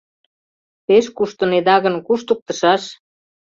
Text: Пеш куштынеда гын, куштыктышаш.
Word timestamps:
Пеш 0.85 1.05
куштынеда 1.17 1.75
гын, 1.83 1.95
куштыктышаш. 2.07 2.83